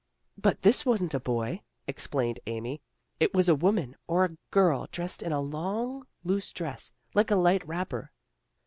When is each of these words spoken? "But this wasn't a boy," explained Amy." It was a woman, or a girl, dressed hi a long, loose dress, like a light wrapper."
"But 0.39 0.63
this 0.63 0.83
wasn't 0.83 1.13
a 1.13 1.19
boy," 1.19 1.61
explained 1.85 2.39
Amy." 2.47 2.81
It 3.19 3.35
was 3.35 3.47
a 3.47 3.53
woman, 3.53 3.95
or 4.07 4.25
a 4.25 4.35
girl, 4.49 4.87
dressed 4.91 5.21
hi 5.21 5.29
a 5.29 5.39
long, 5.39 6.07
loose 6.23 6.51
dress, 6.53 6.91
like 7.13 7.29
a 7.29 7.35
light 7.35 7.63
wrapper." 7.67 8.11